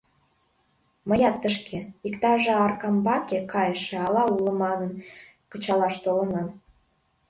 —Мыят 1.07 1.35
тышке, 1.41 1.79
иктаже 2.07 2.53
Аркамбаке 2.65 3.39
кайыше 3.53 3.95
ала 4.05 4.23
уло 4.33 4.51
манын, 4.63 4.91
кычалаш 5.51 5.95
толынам. 6.03 6.47